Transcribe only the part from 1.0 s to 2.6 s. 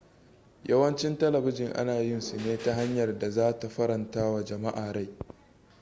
telebijin ana yin su ne